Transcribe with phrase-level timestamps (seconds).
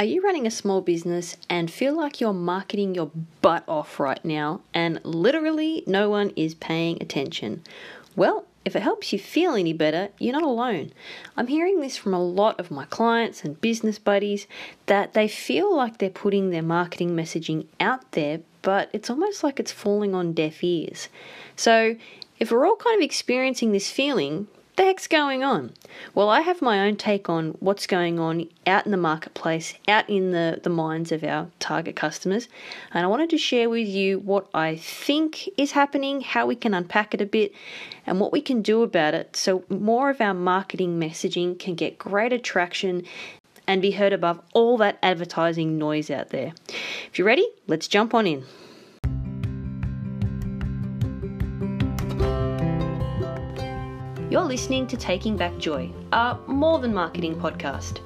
[0.00, 3.10] Are you running a small business and feel like you're marketing your
[3.42, 7.62] butt off right now and literally no one is paying attention?
[8.16, 10.92] Well, if it helps you feel any better, you're not alone.
[11.36, 14.46] I'm hearing this from a lot of my clients and business buddies
[14.86, 19.60] that they feel like they're putting their marketing messaging out there, but it's almost like
[19.60, 21.10] it's falling on deaf ears.
[21.56, 21.96] So,
[22.38, 24.48] if we're all kind of experiencing this feeling,
[24.80, 25.74] the heck's going on?
[26.14, 30.08] Well, I have my own take on what's going on out in the marketplace, out
[30.08, 32.48] in the, the minds of our target customers,
[32.94, 36.72] and I wanted to share with you what I think is happening, how we can
[36.72, 37.52] unpack it a bit,
[38.06, 41.98] and what we can do about it so more of our marketing messaging can get
[41.98, 43.04] greater traction
[43.66, 46.54] and be heard above all that advertising noise out there.
[47.06, 48.44] If you're ready, let's jump on in.
[54.30, 57.98] You're listening to Taking Back Joy, a more than marketing podcast.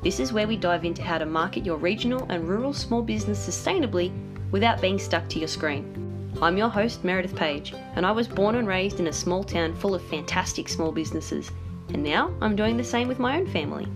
[0.00, 3.44] This is where we dive into how to market your regional and rural small business
[3.44, 4.12] sustainably
[4.52, 6.30] without being stuck to your screen.
[6.40, 9.74] I'm your host, Meredith Paige, and I was born and raised in a small town
[9.74, 11.50] full of fantastic small businesses,
[11.88, 13.88] and now I'm doing the same with my own family.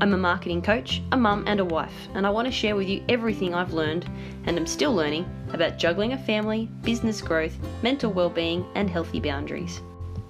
[0.00, 2.88] I'm a marketing coach, a mum, and a wife, and I want to share with
[2.88, 4.10] you everything I've learned
[4.46, 9.80] and am still learning about juggling a family, business growth, mental well-being, and healthy boundaries.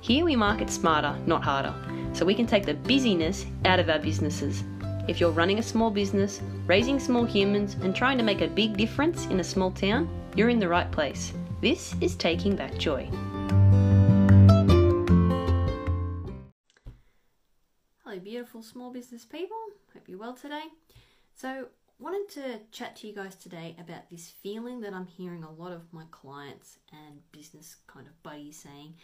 [0.03, 1.75] Here we market smarter, not harder,
[2.15, 4.65] so we can take the busyness out of our businesses.
[5.07, 8.79] If you're running a small business, raising small humans, and trying to make a big
[8.79, 11.35] difference in a small town, you're in the right place.
[11.61, 13.11] This is Taking Back Joy.
[18.03, 19.59] Hello, beautiful small business people.
[19.93, 20.65] Hope you're well today.
[21.35, 21.67] So,
[21.99, 25.73] wanted to chat to you guys today about this feeling that I'm hearing a lot
[25.73, 28.95] of my clients and business kind of buddies saying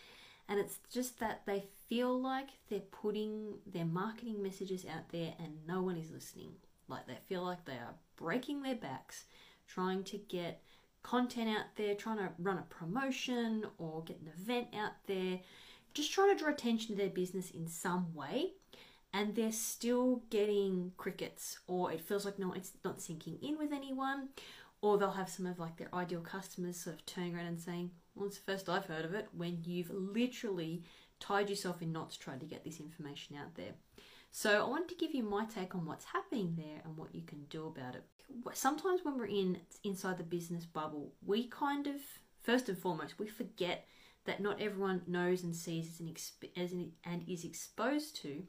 [0.49, 5.67] and it's just that they feel like they're putting their marketing messages out there and
[5.67, 6.53] no one is listening.
[6.89, 9.25] Like they feel like they are breaking their backs
[9.67, 10.63] trying to get
[11.03, 15.41] content out there, trying to run a promotion or get an event out there,
[15.95, 18.53] just trying to draw attention to their business in some way.
[19.13, 23.73] And they're still getting crickets, or it feels like no, it's not sinking in with
[23.73, 24.29] anyone,
[24.83, 27.93] or they'll have some of like their ideal customers sort of turning around and saying,
[28.17, 30.83] well, it's the first I've heard of it when you've literally
[31.21, 33.75] tied yourself in knots trying to get this information out there.
[34.31, 37.23] So I wanted to give you my take on what's happening there and what you
[37.23, 38.05] can do about it.
[38.55, 41.97] Sometimes when we're in inside the business bubble, we kind of
[42.43, 43.87] first and foremost we forget
[44.25, 46.15] that not everyone knows and sees as an,
[46.57, 48.43] as an, and is exposed to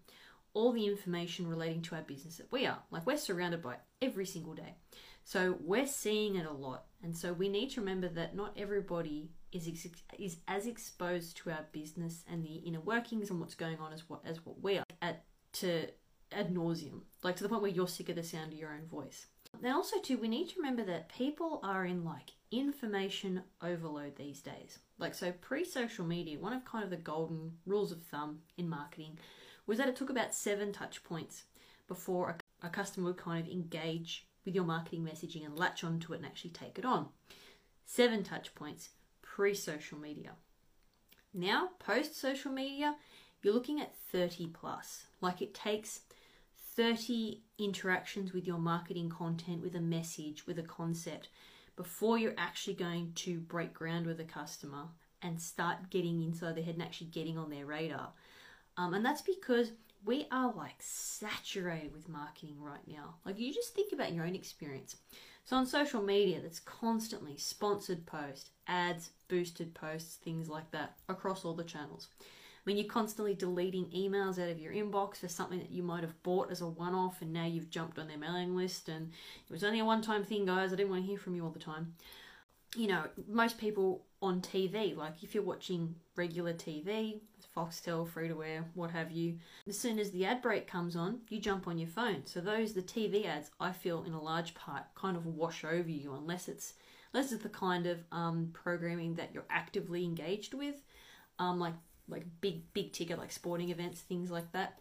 [0.53, 2.79] all the information relating to our business that we are.
[2.89, 4.75] Like we're surrounded by every single day.
[5.23, 6.85] So we're seeing it a lot.
[7.03, 11.51] And so we need to remember that not everybody is ex- is as exposed to
[11.51, 14.77] our business and the inner workings and what's going on as what as what we
[14.77, 15.23] are at
[15.53, 15.87] to
[16.31, 18.85] ad nauseum, like to the point where you're sick of the sound of your own
[18.85, 19.27] voice.
[19.61, 24.41] Then also too, we need to remember that people are in like information overload these
[24.41, 24.79] days.
[24.99, 29.17] Like so, pre-social media, one of kind of the golden rules of thumb in marketing
[29.65, 31.43] was that it took about seven touch points
[31.87, 36.13] before a, a customer would kind of engage with your marketing messaging and latch onto
[36.13, 37.07] it and actually take it on.
[37.85, 38.89] Seven touch points
[39.37, 40.31] pre social media.
[41.31, 42.95] Now, post social media,
[43.43, 45.05] you're looking at 30 plus.
[45.21, 45.99] Like it takes
[46.75, 51.29] 30 interactions with your marketing content, with a message, with a concept,
[51.75, 54.85] before you're actually going to break ground with a customer
[55.21, 58.13] and start getting inside their head and actually getting on their radar.
[58.75, 59.71] Um, and that's because
[60.03, 63.17] we are like saturated with marketing right now.
[63.23, 64.95] Like you just think about your own experience.
[65.47, 71.45] So on social media, that's constantly sponsored posts, ads, boosted posts, things like that across
[71.45, 72.09] all the channels.
[72.21, 72.23] I
[72.65, 76.21] mean, you're constantly deleting emails out of your inbox for something that you might have
[76.21, 79.09] bought as a one off and now you've jumped on their mailing list and
[79.49, 80.73] it was only a one time thing, guys.
[80.73, 81.93] I didn't want to hear from you all the time.
[82.75, 87.21] You know, most people on TV, like if you're watching regular TV,
[87.57, 89.39] Foxtel, free to air, what have you.
[89.67, 92.23] As soon as the ad break comes on, you jump on your phone.
[92.25, 95.89] So those the TV ads, I feel in a large part kind of wash over
[95.89, 96.73] you unless it's
[97.13, 100.75] unless it's the kind of um, programming that you're actively engaged with,
[101.39, 101.73] um, like
[102.07, 104.79] like big big ticket like sporting events, things like that.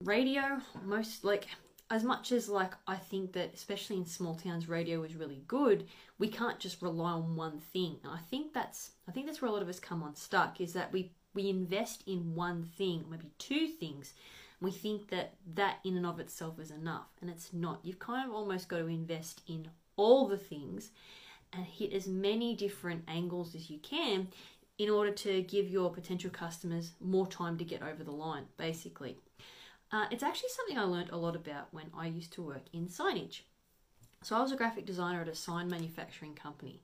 [0.00, 1.46] Radio, most like
[1.90, 5.86] as much as like I think that especially in small towns radio is really good,
[6.18, 7.98] we can't just rely on one thing.
[8.02, 10.72] And I think that's I think that's where a lot of us come unstuck is
[10.72, 14.14] that we we invest in one thing, maybe two things,
[14.60, 17.80] we think that that in and of itself is enough, and it's not.
[17.82, 20.90] You've kind of almost got to invest in all the things
[21.52, 24.28] and hit as many different angles as you can
[24.78, 29.16] in order to give your potential customers more time to get over the line, basically.
[29.92, 32.88] Uh, it's actually something I learned a lot about when I used to work in
[32.88, 33.42] signage.
[34.22, 36.82] So I was a graphic designer at a sign manufacturing company.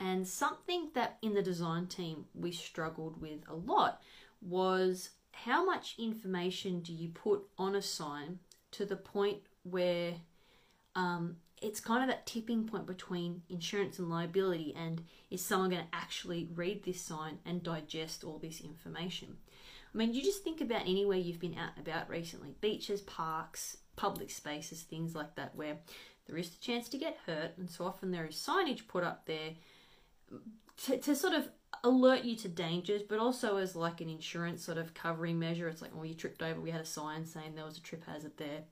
[0.00, 4.00] And something that in the design team we struggled with a lot
[4.40, 8.38] was how much information do you put on a sign
[8.72, 10.14] to the point where
[10.96, 15.82] um, it's kind of that tipping point between insurance and liability and is someone going
[15.82, 19.36] to actually read this sign and digest all this information?
[19.94, 22.54] I mean you just think about anywhere you've been out and about recently?
[22.60, 25.76] Beaches parks public spaces things like that where
[26.26, 29.26] there is the chance to get hurt and so often there is signage put up
[29.26, 29.50] there
[30.84, 31.48] to, to sort of
[31.84, 35.80] alert you to dangers but also as like an insurance sort of covering measure it's
[35.80, 38.32] like oh you tripped over we had a sign saying there was a trip hazard
[38.36, 38.64] there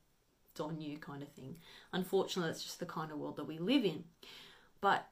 [0.50, 1.56] It's on you kind of thing.
[1.92, 4.04] Unfortunately, that's just the kind of world that we live in.
[4.80, 5.06] But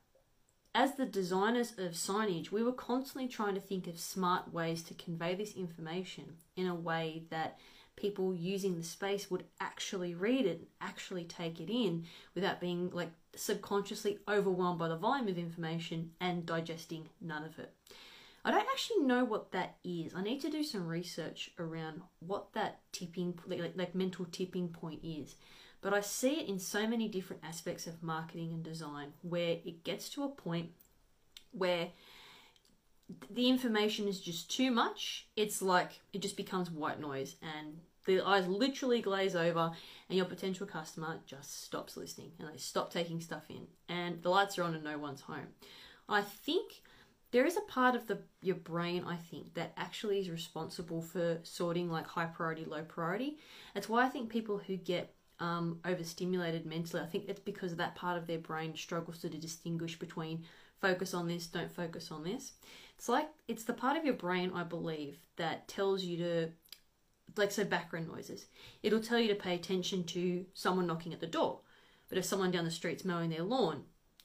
[0.75, 4.95] as the designers of signage, we were constantly trying to think of smart ways to
[4.95, 7.59] convey this information in a way that
[7.97, 12.05] people using the space would actually read it, actually take it in
[12.35, 17.73] without being like subconsciously overwhelmed by the volume of information and digesting none of it.
[18.45, 20.15] I don't actually know what that is.
[20.15, 25.01] I need to do some research around what that tipping, like, like mental tipping point
[25.03, 25.35] is.
[25.81, 29.85] But I see it in so many different aspects of marketing and design where it
[29.85, 30.71] gets to a point
[31.51, 31.89] where
[33.31, 35.27] the information is just too much.
[35.37, 39.73] It's like it just becomes white noise and the eyes literally glaze over
[40.09, 44.31] and your potential customer just stops listening and they stop taking stuff in and the
[44.31, 45.49] lights are on and no one's home.
[46.09, 46.83] I think
[47.33, 51.39] there is a part of the your brain i think that actually is responsible for
[51.43, 53.37] sorting like high priority low priority
[53.75, 57.95] that's why i think people who get um, overstimulated mentally i think it's because that
[57.95, 60.45] part of their brain struggles to distinguish between
[60.81, 62.53] focus on this don't focus on this
[62.97, 66.49] it's like it's the part of your brain i believe that tells you to
[67.37, 68.47] like so background noises
[68.83, 71.61] it'll tell you to pay attention to someone knocking at the door
[72.09, 73.85] but if someone down the street's mowing their lawn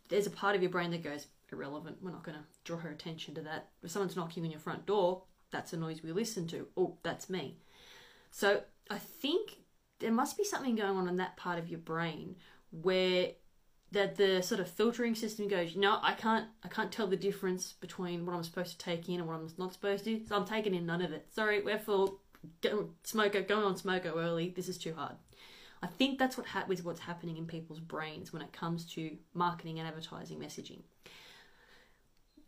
[0.10, 1.98] there's a part of your brain that goes irrelevant.
[2.02, 3.70] We're not going to draw her attention to that.
[3.84, 6.68] If someone's knocking on your front door, that's a noise we listen to.
[6.78, 7.58] Oh, that's me.
[8.32, 9.58] So I think
[10.00, 12.36] there must be something going on in that part of your brain
[12.72, 13.32] where
[13.92, 17.74] that the sort of filtering system goes, no, I can't I can't tell the difference
[17.74, 20.26] between what I'm supposed to take in and what I'm not supposed to.
[20.26, 21.28] So I'm taking in none of it.
[21.34, 22.21] Sorry, we're full.
[22.62, 24.50] Go, smoker, going on smoko early.
[24.50, 25.16] This is too hard.
[25.84, 29.18] I think that's what ha- is what's happening in people's brains when it comes to
[29.34, 30.82] marketing and advertising messaging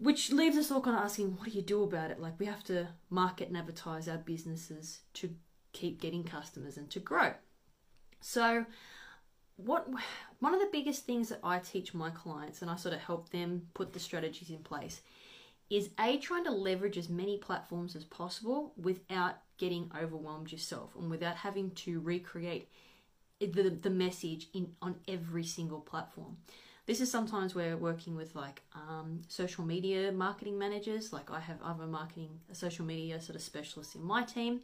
[0.04, 2.20] which leaves us all kind of asking, what do you do about it?
[2.20, 5.30] Like, we have to market and advertise our businesses to
[5.72, 7.32] keep getting customers and to grow.
[8.20, 8.66] So,
[9.56, 9.88] what
[10.40, 13.30] one of the biggest things that I teach my clients and I sort of help
[13.30, 15.02] them put the strategies in place
[15.74, 21.10] is a trying to leverage as many platforms as possible without getting overwhelmed yourself and
[21.10, 22.70] without having to recreate
[23.40, 26.38] the, the message in on every single platform.
[26.86, 31.12] This is sometimes where working with like um, social media marketing managers.
[31.12, 34.62] Like I have other marketing, a social media sort of specialist in my team,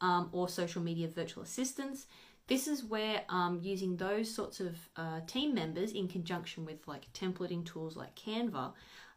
[0.00, 2.06] um, or social media virtual assistants.
[2.46, 7.12] This is where um, using those sorts of uh, team members in conjunction with like
[7.12, 8.72] templating tools like Canva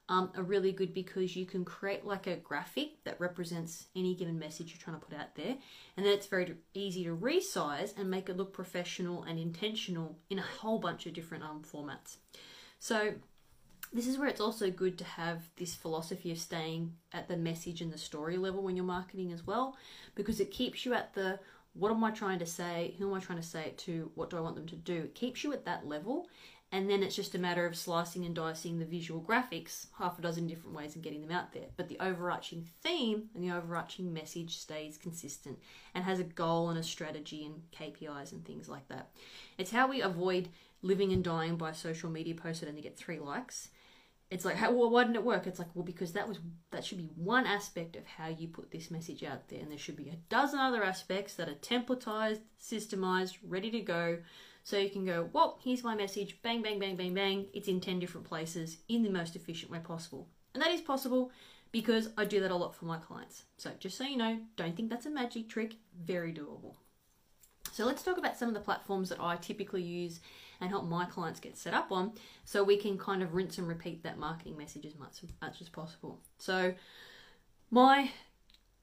[0.09, 4.39] um, are really good because you can create like a graphic that represents any given
[4.39, 5.55] message you're trying to put out there,
[5.95, 10.39] and then it's very easy to resize and make it look professional and intentional in
[10.39, 12.17] a whole bunch of different um, formats.
[12.79, 13.13] So
[13.93, 17.81] this is where it's also good to have this philosophy of staying at the message
[17.81, 19.77] and the story level when you're marketing as well,
[20.15, 21.39] because it keeps you at the
[21.73, 22.95] what am I trying to say?
[22.97, 24.11] Who am I trying to say it to?
[24.15, 25.03] What do I want them to do?
[25.03, 26.27] It keeps you at that level
[26.71, 30.21] and then it's just a matter of slicing and dicing the visual graphics half a
[30.21, 31.65] dozen different ways and getting them out there.
[31.75, 35.57] But the overarching theme and the overarching message stays consistent
[35.95, 39.09] and has a goal and a strategy and KPIs and things like that.
[39.57, 40.49] It's how we avoid
[40.83, 43.69] living and dying by social media post and only get three likes.
[44.29, 45.47] It's like, how, well, why didn't it work?
[45.47, 46.37] It's like, well, because that was
[46.69, 49.77] that should be one aspect of how you put this message out there, and there
[49.79, 54.19] should be a dozen other aspects that are templatized, systemized, ready to go
[54.69, 57.47] so you can go, well, here's my message, bang, bang, bang, bang, bang.
[57.53, 60.27] It's in 10 different places in the most efficient way possible.
[60.53, 61.31] And that is possible
[61.71, 63.45] because I do that a lot for my clients.
[63.57, 66.75] So just so you know, don't think that's a magic trick, very doable.
[67.71, 70.19] So let's talk about some of the platforms that I typically use
[70.61, 72.11] and help my clients get set up on
[72.45, 75.69] so we can kind of rinse and repeat that marketing message as much, much as
[75.69, 76.19] possible.
[76.37, 76.75] So
[77.71, 78.11] my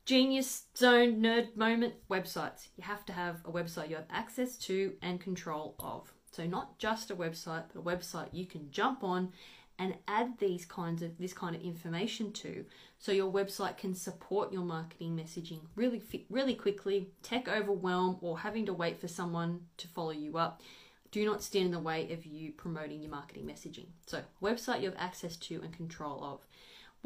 [0.07, 2.69] Genius zone nerd moment websites.
[2.77, 6.13] You have to have a website you have access to and control of.
[6.31, 9.33] So, not just a website, but a website you can jump on
[9.81, 12.65] and add these kinds of this kind of information to.
[13.01, 17.11] So your website can support your marketing messaging really really quickly.
[17.23, 20.63] Tech overwhelm or having to wait for someone to follow you up.
[21.11, 23.87] Do not stand in the way of you promoting your marketing messaging.
[24.07, 26.47] So website you have access to and control of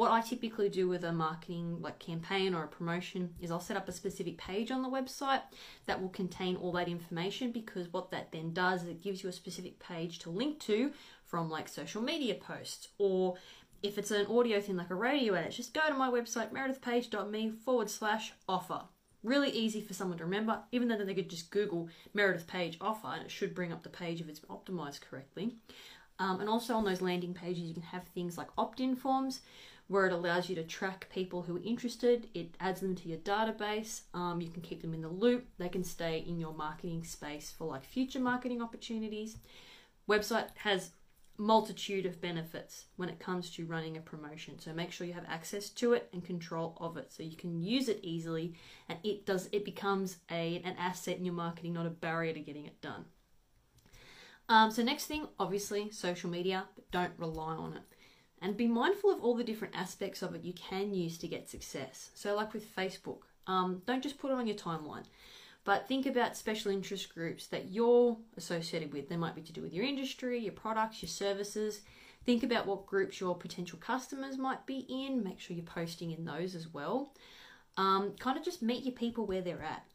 [0.01, 3.77] what I typically do with a marketing like campaign or a promotion is I'll set
[3.77, 5.43] up a specific page on the website
[5.85, 9.29] that will contain all that information because what that then does is it gives you
[9.29, 10.93] a specific page to link to
[11.27, 13.35] from like social media posts or
[13.83, 17.53] if it's an audio thing like a radio edit, just go to my website meredithpaige.me
[17.63, 18.81] forward slash offer.
[19.23, 23.09] Really easy for someone to remember, even though they could just Google Meredith Paige offer
[23.09, 25.57] and it should bring up the page if it's optimized correctly.
[26.19, 29.43] Um, and also on those landing pages, you can have things like opt in forms
[29.91, 32.29] where it allows you to track people who are interested.
[32.33, 34.03] It adds them to your database.
[34.15, 35.49] Um, you can keep them in the loop.
[35.59, 39.39] They can stay in your marketing space for like future marketing opportunities.
[40.09, 40.91] Website has
[41.39, 44.61] multitude of benefits when it comes to running a promotion.
[44.61, 47.61] So make sure you have access to it and control of it so you can
[47.61, 48.55] use it easily
[48.89, 52.39] and it does it becomes a an asset in your marketing, not a barrier to
[52.39, 53.07] getting it done.
[54.49, 57.83] Um, so next thing, obviously, social media, but don't rely on it
[58.41, 61.49] and be mindful of all the different aspects of it you can use to get
[61.49, 62.11] success.
[62.15, 65.05] So, like with Facebook, um, don't just put it on your timeline,
[65.65, 69.09] but think about special interest groups that you're associated with.
[69.09, 71.83] They might be to do with your industry, your products, your services.
[72.25, 75.23] Think about what groups your potential customers might be in.
[75.23, 77.15] Make sure you're posting in those as well.
[77.77, 79.87] Um, kind of just meet your people where they're at.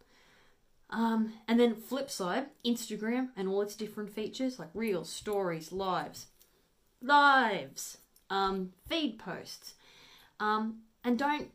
[0.91, 6.27] Um, and then flip side, Instagram and all its different features like reels, stories, lives.
[7.01, 7.97] Lives
[8.29, 9.75] um, feed posts,
[10.39, 11.50] um, and don't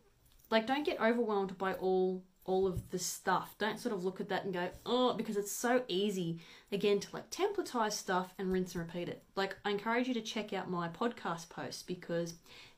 [0.50, 3.54] like don't get overwhelmed by all all of the stuff.
[3.58, 6.40] Don't sort of look at that and go, oh, because it's so easy
[6.72, 9.22] again to like templatize stuff and rinse and repeat it.
[9.36, 12.34] Like I encourage you to check out my podcast posts because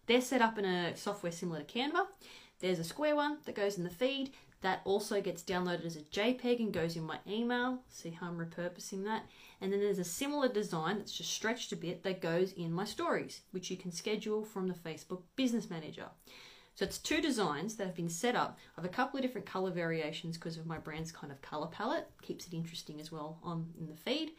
[0.07, 2.07] they're set up in a software similar to Canva.
[2.61, 6.02] There's a square one that goes in the feed that also gets downloaded as a
[6.02, 7.81] JPEG and goes in my email.
[7.88, 9.26] See how I'm repurposing that.
[9.61, 12.85] And then there's a similar design that's just stretched a bit that goes in my
[12.85, 16.07] stories, which you can schedule from the Facebook Business Manager.
[16.75, 18.59] So it's two designs that have been set up.
[18.76, 21.66] I have a couple of different color variations because of my brand's kind of color
[21.66, 22.09] palette.
[22.23, 24.31] Keeps it interesting as well on in the feed.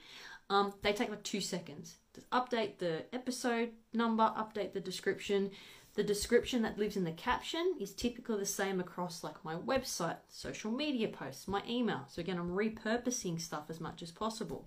[0.50, 1.98] Um, they take like two seconds.
[2.16, 5.52] Just update the episode number, update the description,
[5.96, 10.18] the description that lives in the caption is typically the same across like my website,
[10.28, 12.06] social media posts, my email.
[12.08, 14.66] So again, I'm repurposing stuff as much as possible.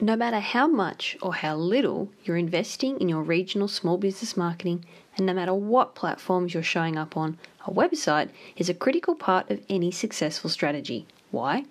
[0.00, 4.84] No matter how much or how little you're investing in your regional small business marketing,
[5.16, 9.48] and no matter what platforms you're showing up on, a website is a critical part
[9.48, 11.06] of any successful strategy.
[11.30, 11.66] Why?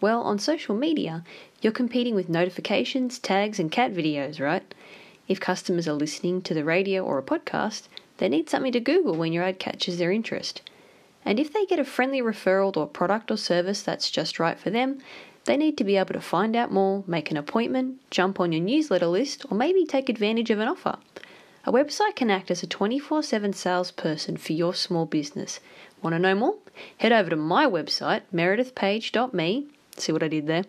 [0.00, 1.24] Well, on social media,
[1.60, 4.74] you're competing with notifications, tags, and cat videos, right?
[5.28, 9.16] If customers are listening to the radio or a podcast, they need something to Google
[9.16, 10.62] when your ad catches their interest.
[11.24, 14.70] And if they get a friendly referral or product or service that's just right for
[14.70, 14.98] them,
[15.44, 18.62] they need to be able to find out more, make an appointment, jump on your
[18.62, 20.98] newsletter list, or maybe take advantage of an offer.
[21.64, 25.58] A website can act as a 24 7 salesperson for your small business.
[26.00, 26.56] Want to know more?
[26.98, 29.66] Head over to my website, meredithpaige.me,
[30.02, 30.64] see what I did there,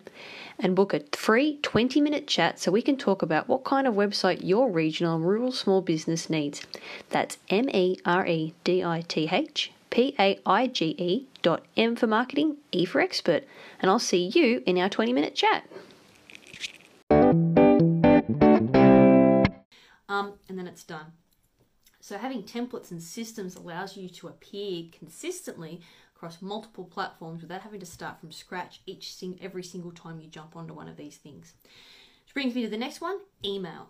[0.58, 3.94] and book a free 20 minute chat so we can talk about what kind of
[3.94, 6.62] website your regional and rural small business needs.
[7.10, 11.64] That's M E R E D I T H P A I G E dot
[11.76, 13.44] M for marketing, E for expert.
[13.80, 15.64] And I'll see you in our 20 minute chat.
[20.08, 21.12] Um, and then it's done.
[22.00, 25.82] So having templates and systems allows you to appear consistently
[26.18, 30.26] across multiple platforms without having to start from scratch each sing- every single time you
[30.26, 31.54] jump onto one of these things.
[32.24, 33.88] Which brings me to the next one email.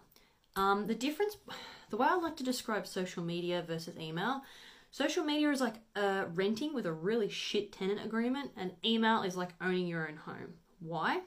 [0.54, 1.38] Um, the difference,
[1.90, 4.42] the way I like to describe social media versus email,
[4.90, 9.35] social media is like uh, renting with a really shit tenant agreement, and email is
[9.35, 10.52] like owning your own home.
[10.80, 11.23] Why?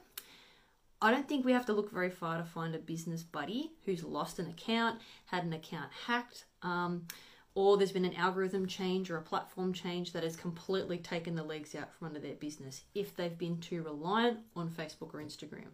[1.00, 4.04] I don't think we have to look very far to find a business buddy who's
[4.04, 7.08] lost an account, had an account hacked, um,
[7.54, 11.42] or there's been an algorithm change or a platform change that has completely taken the
[11.42, 15.68] legs out from under their business if they've been too reliant on Facebook or Instagram.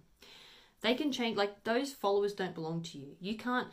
[0.81, 3.17] They can change, like those followers don't belong to you.
[3.21, 3.69] You can't,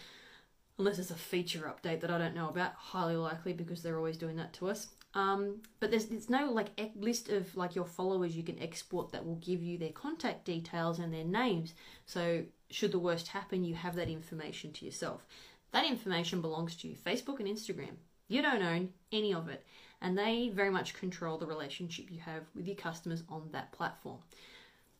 [0.77, 4.17] unless it's a feature update that I don't know about, highly likely because they're always
[4.17, 4.87] doing that to us.
[5.15, 9.25] Um, but there's, there's no like list of like your followers you can export that
[9.25, 11.73] will give you their contact details and their names.
[12.05, 15.25] So should the worst happen, you have that information to yourself.
[15.75, 17.97] That information belongs to you, Facebook and Instagram.
[18.29, 19.65] You don't own any of it,
[20.01, 24.19] and they very much control the relationship you have with your customers on that platform.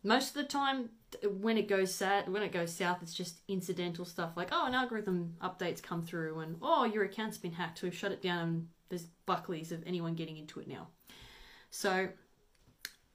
[0.04, 0.90] most of the time,
[1.40, 4.76] when it goes sad, when it goes south, it's just incidental stuff like oh, an
[4.76, 8.68] algorithm updates come through, and oh, your account's been hacked, we've shut it down, and
[8.90, 10.90] there's buckleys of anyone getting into it now.
[11.72, 12.10] So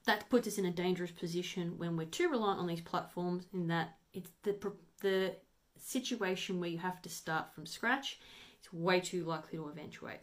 [0.06, 3.44] that puts us in a dangerous position when we're too reliant on these platforms.
[3.52, 4.56] In that it's the
[5.02, 5.36] the
[5.80, 8.20] situation where you have to start from scratch.
[8.58, 10.20] It's way too likely to eventuate.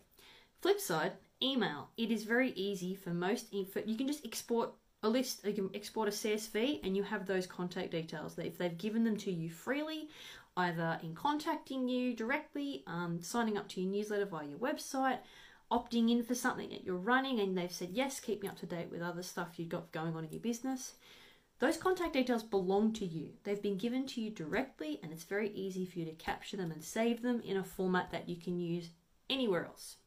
[0.61, 1.89] Flip side, email.
[1.97, 3.81] It is very easy for most info.
[3.85, 4.71] You can just export
[5.03, 8.77] a list, you can export a CSV and you have those contact details if they've
[8.77, 10.09] given them to you freely,
[10.55, 15.19] either in contacting you directly, um, signing up to your newsletter via your website,
[15.71, 18.65] opting in for something that you're running and they've said, yes, keep me up to
[18.65, 20.93] date with other stuff you've got going on in your business.
[21.59, 23.29] Those contact details belong to you.
[23.43, 26.71] They've been given to you directly, and it's very easy for you to capture them
[26.71, 28.89] and save them in a format that you can use
[29.29, 29.97] anywhere else.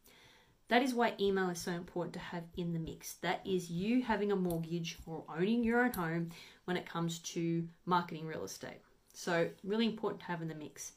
[0.68, 3.14] That is why email is so important to have in the mix.
[3.14, 6.30] That is you having a mortgage or owning your own home
[6.66, 8.80] when it comes to marketing real estate.
[9.12, 10.92] So, really important to have in the mix.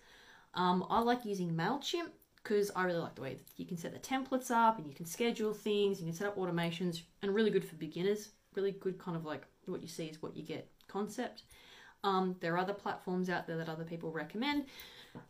[0.54, 2.10] Um, I like using MailChimp
[2.44, 4.94] because I really like the way that you can set the templates up and you
[4.94, 8.30] can schedule things, you can set up automations, and really good for beginners.
[8.56, 11.44] Really good, kind of like what you see is what you get concept.
[12.04, 14.66] Um, there are other platforms out there that other people recommend,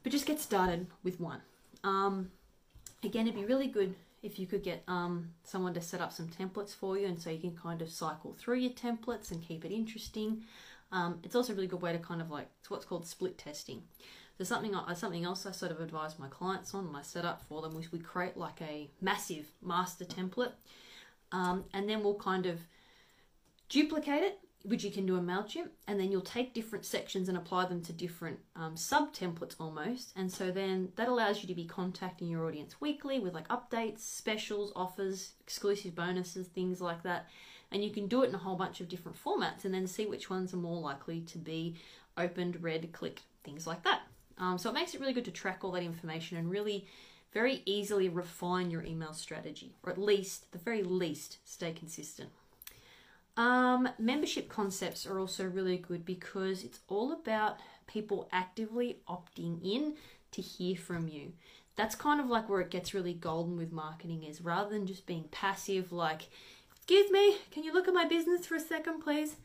[0.02, 1.42] but just get started with one.
[1.84, 2.32] Um,
[3.04, 6.28] again, it'd be really good if you could get um, someone to set up some
[6.28, 9.66] templates for you and so you can kind of cycle through your templates and keep
[9.66, 10.44] it interesting.
[10.92, 13.38] Um, it's also a really good way to kind of like, it's what's called split
[13.38, 13.84] testing.
[14.38, 17.44] There's something something else I sort of advise my clients on and I set up
[17.48, 20.54] for them, which we create like a massive master template
[21.34, 22.60] um, and then we'll kind of
[23.74, 27.38] duplicate it which you can do in MailChimp, and then you'll take different sections and
[27.38, 30.14] apply them to different um, sub templates almost.
[30.16, 34.00] And so then that allows you to be contacting your audience weekly with like updates,
[34.00, 37.28] specials, offers, exclusive bonuses, things like that.
[37.72, 40.06] And you can do it in a whole bunch of different formats and then see
[40.06, 41.76] which ones are more likely to be
[42.18, 44.04] opened, read, clicked, things like that.
[44.38, 46.88] Um, so it makes it really good to track all that information and really
[47.34, 52.30] very easily refine your email strategy, or at least, the very least, stay consistent.
[53.36, 59.96] Um, membership concepts are also really good because it's all about people actively opting in
[60.32, 61.34] to hear from you.
[61.76, 65.08] That's kind of like where it gets really golden with marketing is rather than just
[65.08, 66.30] being passive like,
[66.76, 69.38] excuse me, can you look at my business for a second, please?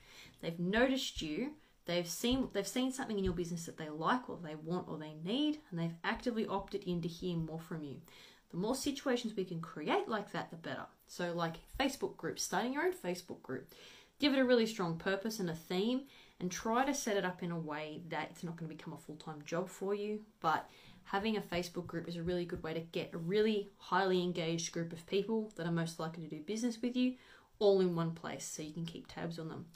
[0.42, 1.52] They've noticed you,
[1.86, 4.98] they've seen they've seen something in your business that they like or they want or
[4.98, 7.96] they need, and they've actively opted in to hear more from you.
[8.50, 10.86] The more situations we can create like that, the better.
[11.06, 13.72] So, like Facebook groups, starting your own Facebook group,
[14.18, 16.02] give it a really strong purpose and a theme,
[16.40, 18.94] and try to set it up in a way that it's not going to become
[18.94, 20.20] a full time job for you.
[20.40, 20.68] But
[21.04, 24.72] having a Facebook group is a really good way to get a really highly engaged
[24.72, 27.14] group of people that are most likely to do business with you
[27.58, 29.66] all in one place so you can keep tabs on them.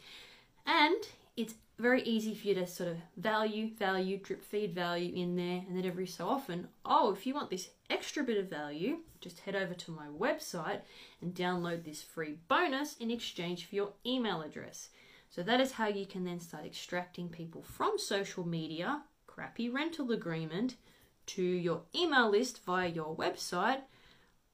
[0.66, 1.02] And
[1.36, 5.64] it's very easy for you to sort of value, value, drip feed value in there,
[5.66, 9.40] and then every so often, oh, if you want this extra bit of value, just
[9.40, 10.80] head over to my website
[11.20, 14.90] and download this free bonus in exchange for your email address.
[15.30, 20.12] So that is how you can then start extracting people from social media, crappy rental
[20.12, 20.76] agreement,
[21.24, 23.80] to your email list via your website.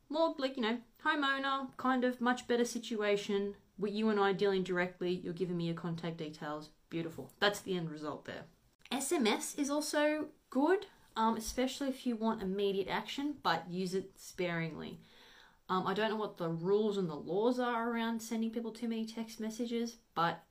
[0.08, 4.64] More like, you know, homeowner, kind of much better situation, with you and I dealing
[4.64, 6.70] directly, you're giving me your contact details.
[6.90, 7.30] Beautiful.
[7.40, 8.44] That's the end result there.
[8.90, 15.00] SMS is also good, um, especially if you want immediate action, but use it sparingly.
[15.68, 18.88] Um, I don't know what the rules and the laws are around sending people too
[18.88, 20.42] many text messages, but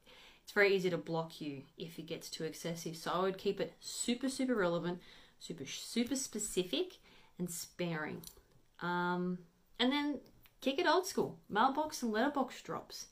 [0.44, 2.96] it's very easy to block you if it gets too excessive.
[2.96, 5.00] So I would keep it super, super relevant,
[5.40, 6.98] super, super specific,
[7.40, 8.22] and sparing.
[8.82, 9.40] Um,
[9.80, 10.20] and then
[10.62, 13.08] kick it old school mailbox and letterbox drops.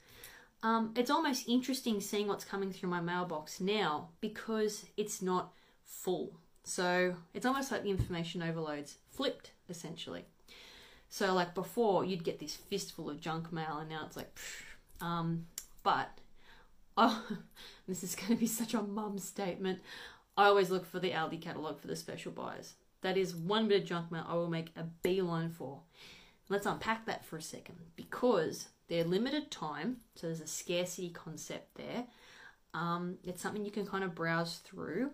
[0.63, 5.53] Um, it's almost interesting seeing what's coming through my mailbox now because it's not
[5.84, 6.39] full.
[6.63, 10.25] So it's almost like the information overloads flipped essentially.
[11.10, 14.38] So like before, you'd get this fistful of junk mail, and now it's like,
[15.01, 15.45] um,
[15.84, 16.10] but
[16.97, 17.25] oh,
[17.88, 19.79] this is going to be such a mum statement.
[20.38, 22.73] I always look for the Aldi catalogue for the special buys.
[23.01, 25.81] That is one bit of junk mail I will make a beeline for.
[26.49, 31.75] Let's unpack that for a second because they're limited time, so there's a scarcity concept
[31.75, 32.05] there.
[32.73, 35.12] Um, it's something you can kind of browse through,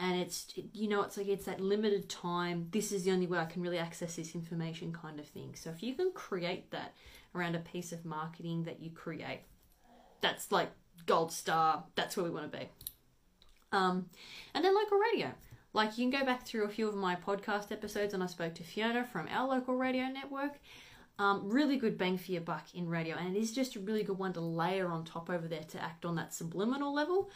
[0.00, 2.68] and it's you know it's like it's that limited time.
[2.72, 5.54] This is the only way I can really access this information, kind of thing.
[5.54, 6.94] So if you can create that
[7.34, 9.42] around a piece of marketing that you create,
[10.20, 10.70] that's like
[11.06, 11.84] gold star.
[11.94, 12.68] That's where we want to be.
[13.70, 14.06] Um,
[14.54, 15.32] and then local radio.
[15.72, 18.54] Like you can go back through a few of my podcast episodes, and I spoke
[18.56, 20.58] to Fiona from our local radio network
[21.18, 24.02] Um, really good bang for your buck in radio, and it is just a really
[24.02, 27.30] good one to layer on top over there to act on that subliminal level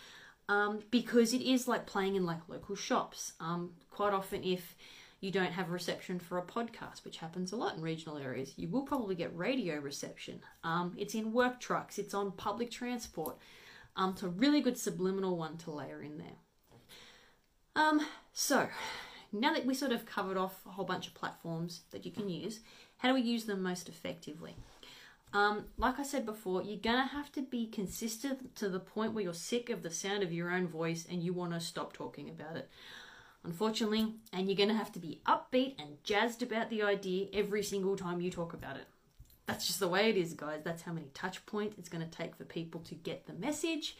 [0.48, 3.32] um, because it is like playing in like local shops.
[3.38, 4.76] Um, quite often, if
[5.20, 8.68] you don't have reception for a podcast, which happens a lot in regional areas, you
[8.68, 10.40] will probably get radio reception.
[10.64, 13.36] Um, it's in work trucks, it's on public transport.
[13.94, 16.38] Um, it's a really good subliminal one to layer in there.
[17.76, 18.00] Um,
[18.32, 18.68] so,
[19.32, 22.28] now that we sort of covered off a whole bunch of platforms that you can
[22.28, 22.60] use,
[22.96, 24.56] how do we use them most effectively?
[25.34, 29.24] Um, like I said before, you're gonna have to be consistent to the point where
[29.24, 32.30] you're sick of the sound of your own voice and you want to stop talking
[32.30, 32.70] about it.
[33.44, 37.96] Unfortunately, and you're gonna have to be upbeat and jazzed about the idea every single
[37.96, 38.86] time you talk about it.
[39.44, 40.62] That's just the way it is, guys.
[40.64, 43.96] That's how many touch points it's gonna take for people to get the message.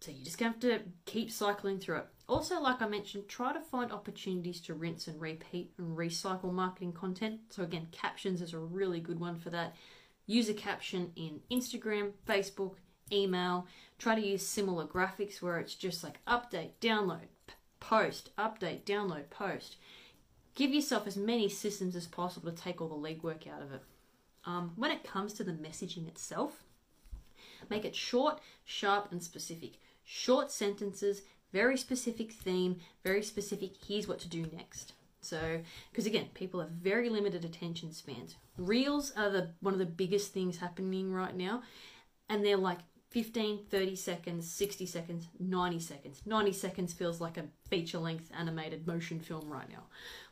[0.00, 2.06] So you just have to keep cycling through it.
[2.26, 6.92] Also, like I mentioned, try to find opportunities to rinse and repeat and recycle marketing
[6.92, 7.40] content.
[7.50, 9.74] So again, captions is a really good one for that.
[10.26, 12.76] Use a caption in Instagram, Facebook,
[13.12, 13.66] email.
[13.98, 17.26] Try to use similar graphics where it's just like update, download,
[17.80, 19.76] post, update, download, post.
[20.54, 23.82] Give yourself as many systems as possible to take all the legwork out of it.
[24.46, 26.62] Um, when it comes to the messaging itself,
[27.68, 29.74] make it short, sharp, and specific.
[30.12, 34.94] Short sentences, very specific theme, very specific, here's what to do next.
[35.20, 35.60] So,
[35.92, 38.34] because again, people have very limited attention spans.
[38.58, 41.62] Reels are the one of the biggest things happening right now,
[42.28, 46.22] and they're like 15, 30 seconds, 60 seconds, 90 seconds.
[46.26, 49.84] 90 seconds feels like a feature length animated motion film right now.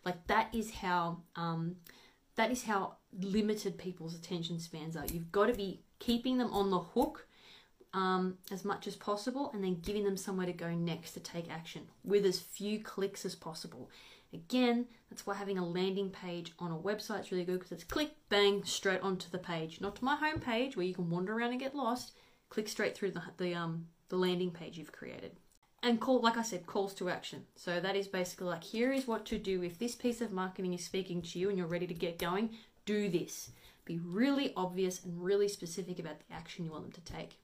[0.04, 1.76] Like that is how um,
[2.34, 5.06] that is how limited people's attention spans are.
[5.06, 7.27] You've got to be keeping them on the hook
[7.94, 11.50] um, as much as possible and then giving them somewhere to go next to take
[11.50, 13.90] action with as few clicks as possible.
[14.32, 17.84] Again, that's why having a landing page on a website is really good because it's
[17.84, 19.80] click, bang, straight onto the page.
[19.80, 22.12] Not to my home page where you can wander around and get lost.
[22.50, 25.32] Click straight through the, the, um, the landing page you've created.
[25.82, 27.44] And call, like I said, calls to action.
[27.54, 30.74] So that is basically like, here is what to do if this piece of marketing
[30.74, 32.50] is speaking to you and you're ready to get going.
[32.84, 33.50] Do this.
[33.84, 37.38] Be really obvious and really specific about the action you want them to take.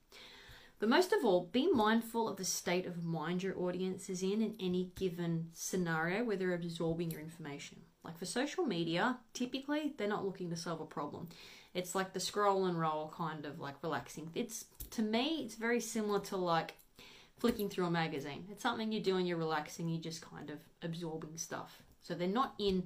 [0.79, 4.43] But most of all, be mindful of the state of mind your audience is in
[4.43, 7.79] in any given scenario where they're absorbing your information.
[8.05, 11.29] Like for social media, typically they're not looking to solve a problem.
[11.73, 14.31] It's like the scroll and roll kind of like relaxing.
[14.35, 16.75] It's to me, it's very similar to like
[17.39, 18.45] flicking through a magazine.
[18.51, 21.83] It's something you do and you're relaxing, you're just kind of absorbing stuff.
[22.03, 22.85] So they're not in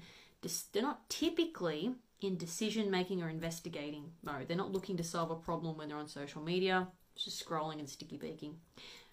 [0.73, 4.47] they're not typically in decision making or investigating mode.
[4.47, 6.89] They're not looking to solve a problem when they're on social media
[7.25, 8.57] just scrolling and sticky beaking.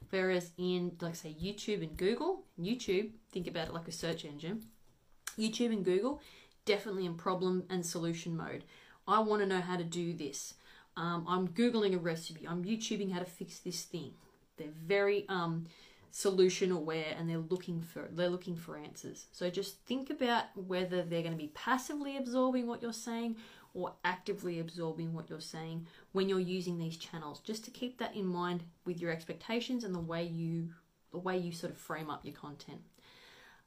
[0.10, 4.66] Whereas in, like, say, YouTube and Google, YouTube, think about it like a search engine.
[5.38, 6.22] YouTube and Google,
[6.66, 8.64] definitely in problem and solution mode.
[9.08, 10.54] I want to know how to do this.
[10.98, 12.48] Um, I'm Googling a recipe.
[12.48, 14.14] I'm YouTubing how to fix this thing.
[14.58, 15.66] They're very um,
[16.16, 19.26] solution aware and they're looking for they're looking for answers.
[19.34, 23.36] So just think about whether they're going to be passively absorbing what you're saying
[23.74, 27.42] or actively absorbing what you're saying when you're using these channels.
[27.42, 30.70] Just to keep that in mind with your expectations and the way you
[31.12, 32.80] the way you sort of frame up your content.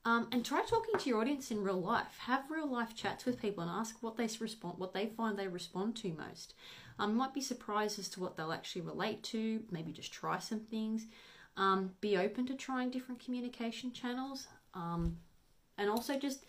[0.07, 2.17] Um, and try talking to your audience in real life.
[2.21, 5.49] Have real life chats with people and ask what they respond what they find they
[5.49, 6.55] respond to most.
[6.99, 9.65] Um, might be surprised as to what they'll actually relate to.
[9.71, 11.09] Maybe just try some things
[11.59, 15.18] um, be open to trying different communication channels um,
[15.77, 16.47] and also just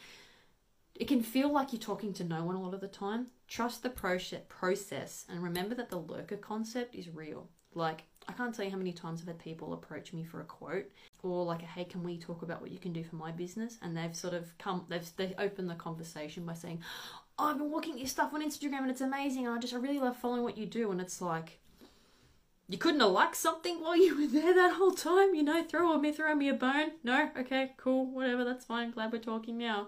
[0.96, 3.28] it can feel like you're talking to no one a lot of the time.
[3.48, 7.50] Trust the process and remember that the lurker concept is real.
[7.74, 10.46] Like, I can't tell you how many times I've had people approach me for a
[10.46, 10.92] quote
[11.24, 13.78] or like, a, hey, can we talk about what you can do for my business?
[13.82, 16.84] And they've sort of come, they've they opened the conversation by saying,
[17.38, 19.48] oh, I've been looking at your stuff on Instagram and it's amazing.
[19.48, 20.92] And I just, I really love following what you do.
[20.92, 21.60] And it's like,
[22.70, 25.98] you couldn't have liked something while you were there that whole time, you know, throw
[25.98, 26.92] me, throw me a bone.
[27.04, 28.92] No, okay, cool, whatever, that's fine.
[28.92, 29.88] Glad we're talking now.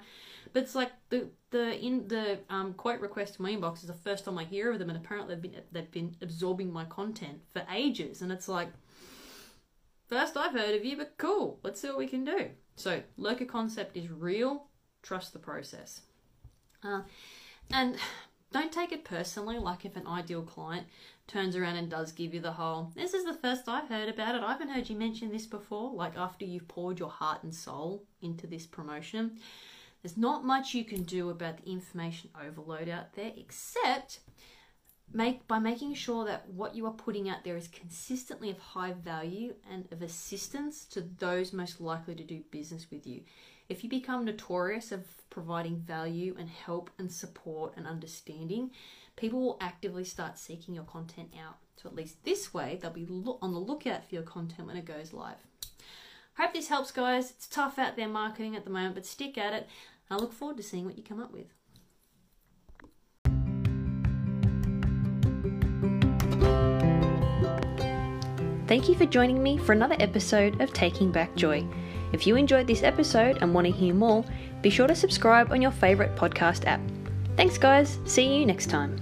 [0.51, 3.93] But it's like the the in the um, quote request in my inbox is the
[3.93, 7.41] first time I hear of them, and apparently they've been they've been absorbing my content
[7.53, 8.69] for ages, and it's like
[10.07, 11.59] first I've heard of you, but cool.
[11.63, 12.49] Let's see what we can do.
[12.75, 14.65] So lurker concept is real.
[15.03, 16.01] Trust the process,
[16.83, 17.01] uh,
[17.71, 17.95] and
[18.51, 19.59] don't take it personally.
[19.59, 20.87] Like if an ideal client
[21.31, 24.35] turns around and does give you the whole, this is the first I've heard about
[24.35, 24.43] it.
[24.43, 25.91] I haven't heard you mention this before.
[25.93, 29.39] Like after you've poured your heart and soul into this promotion
[30.01, 34.19] there's not much you can do about the information overload out there except
[35.13, 38.93] make by making sure that what you are putting out there is consistently of high
[38.93, 43.21] value and of assistance to those most likely to do business with you.
[43.69, 48.71] If you become notorious of providing value and help and support and understanding,
[49.21, 51.57] people will actively start seeking your content out.
[51.77, 54.85] So at least this way, they'll be on the lookout for your content when it
[54.85, 55.37] goes live.
[56.37, 57.29] Hope this helps, guys.
[57.29, 59.69] It's tough out there marketing at the moment, but stick at it.
[60.09, 61.53] I look forward to seeing what you come up with.
[68.67, 71.67] Thank you for joining me for another episode of Taking Back Joy.
[72.11, 74.25] If you enjoyed this episode and want to hear more,
[74.63, 76.81] be sure to subscribe on your favourite podcast app.
[77.41, 77.97] Thanks, guys.
[78.05, 79.01] See you next time.